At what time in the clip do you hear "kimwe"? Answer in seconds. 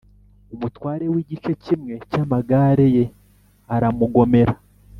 1.63-1.93